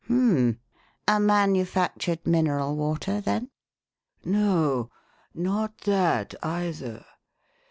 [0.07, 0.59] "Hum m m!
[1.07, 3.51] A manufactured mineral water, then?"
[4.25, 4.89] "No,
[5.35, 7.05] not that, either.